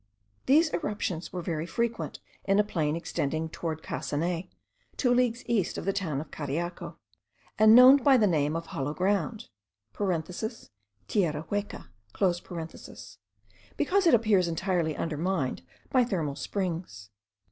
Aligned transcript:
These 0.47 0.69
irruptions 0.69 1.31
were 1.31 1.43
very 1.43 1.67
frequent 1.67 2.17
in 2.45 2.57
a 2.57 2.63
plain 2.63 2.95
extending 2.95 3.49
towards 3.49 3.83
Casanay, 3.83 4.49
two 4.97 5.13
leagues 5.13 5.43
east 5.45 5.77
of 5.77 5.85
the 5.85 5.93
town 5.93 6.19
of 6.19 6.31
Cariaco, 6.31 6.97
and 7.59 7.75
known 7.75 7.97
by 7.97 8.17
the 8.17 8.25
name 8.25 8.55
of 8.55 8.63
the 8.63 8.69
hollow 8.69 8.95
ground 8.95 9.49
(tierra 9.95 10.25
hueca), 11.07 11.87
because 13.77 14.07
it 14.07 14.13
appears 14.15 14.47
entirely 14.47 14.95
undermined 14.97 15.61
by 15.91 16.03
thermal 16.03 16.35
springs. 16.35 17.11